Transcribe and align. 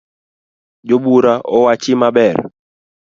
Jobura 0.87 1.33
owachi 1.55 1.93
maber 2.01 2.35